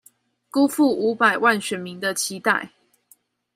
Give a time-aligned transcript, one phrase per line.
[0.49, 2.71] 辜負五百萬選民的期待